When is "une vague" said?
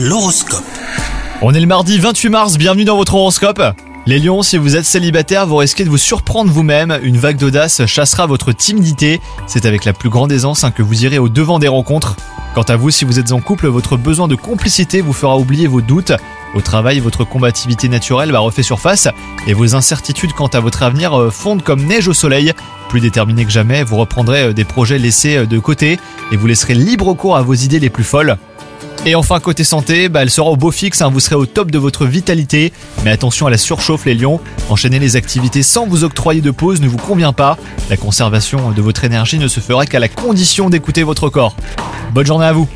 7.02-7.36